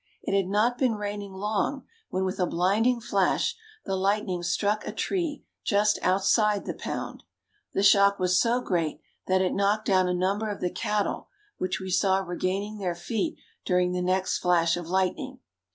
[0.23, 3.55] It had not been raining long when with a blinding flash
[3.85, 7.21] the lightning struck a tree just outside the "pound."
[7.75, 11.27] The shock was so great that it knocked down a number of the cattle,
[11.59, 15.37] which we saw regaining their feet during the next flash of lightning.